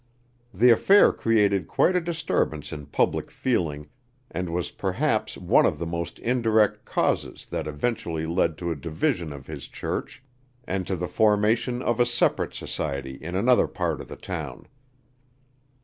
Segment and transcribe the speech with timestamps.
[0.51, 3.87] The affair created quite a disturbance in public feeling
[4.31, 9.45] and was perhaps one of the indirect causes that eventually led to a division of
[9.45, 10.23] his church
[10.63, 14.67] and to the formation of a separate society in another part of the town.